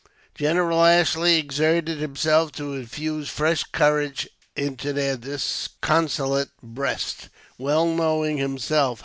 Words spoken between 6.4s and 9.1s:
breasts, well knowing himself